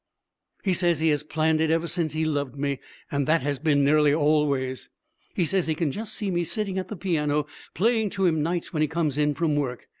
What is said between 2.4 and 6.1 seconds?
me, and that has been nearly always. He says he can